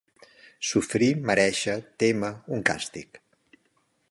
Sofrir, 0.69 1.11
merèixer, 1.31 1.77
témer, 2.05 2.35
un 2.57 2.67
càstig. 2.71 3.25